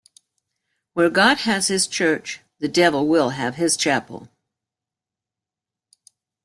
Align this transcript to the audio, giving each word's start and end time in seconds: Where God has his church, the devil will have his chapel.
Where 0.93 1.11
God 1.11 1.37
has 1.41 1.67
his 1.67 1.85
church, 1.85 2.39
the 2.57 2.67
devil 2.67 3.07
will 3.07 3.29
have 3.37 3.53
his 3.53 3.77
chapel. 3.77 4.29